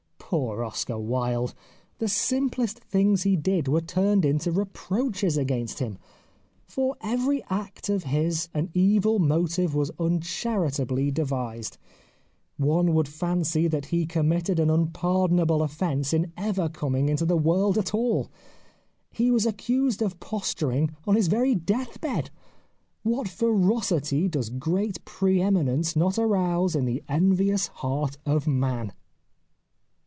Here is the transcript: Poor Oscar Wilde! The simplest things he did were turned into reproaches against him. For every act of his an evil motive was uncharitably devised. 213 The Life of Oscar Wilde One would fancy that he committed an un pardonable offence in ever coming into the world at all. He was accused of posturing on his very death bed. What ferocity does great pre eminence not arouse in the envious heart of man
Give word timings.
Poor 0.33 0.63
Oscar 0.63 0.97
Wilde! 0.97 1.53
The 1.99 2.07
simplest 2.07 2.79
things 2.79 3.23
he 3.23 3.35
did 3.35 3.67
were 3.67 3.81
turned 3.81 4.23
into 4.23 4.49
reproaches 4.53 5.35
against 5.35 5.79
him. 5.79 5.97
For 6.63 6.95
every 7.01 7.43
act 7.49 7.89
of 7.89 8.05
his 8.05 8.47
an 8.53 8.69
evil 8.73 9.19
motive 9.19 9.75
was 9.75 9.91
uncharitably 9.99 11.11
devised. 11.11 11.77
213 12.55 12.59
The 12.63 12.69
Life 12.69 12.71
of 12.71 12.71
Oscar 12.71 12.71
Wilde 12.71 12.77
One 12.77 12.95
would 13.35 13.47
fancy 13.49 13.67
that 13.67 13.85
he 13.87 14.05
committed 14.05 14.59
an 14.61 14.69
un 14.69 14.87
pardonable 14.93 15.61
offence 15.61 16.13
in 16.13 16.31
ever 16.37 16.69
coming 16.69 17.09
into 17.09 17.25
the 17.25 17.35
world 17.35 17.77
at 17.77 17.93
all. 17.93 18.31
He 19.11 19.31
was 19.31 19.45
accused 19.45 20.01
of 20.01 20.21
posturing 20.21 20.95
on 21.05 21.15
his 21.15 21.27
very 21.27 21.55
death 21.55 21.99
bed. 21.99 22.29
What 23.03 23.27
ferocity 23.27 24.29
does 24.29 24.49
great 24.49 25.03
pre 25.03 25.41
eminence 25.41 25.97
not 25.97 26.17
arouse 26.17 26.73
in 26.73 26.85
the 26.85 27.03
envious 27.09 27.67
heart 27.67 28.15
of 28.25 28.47
man 28.47 28.93